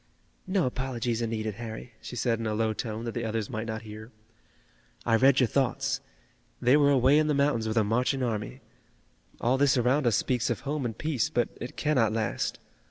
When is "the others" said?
3.13-3.51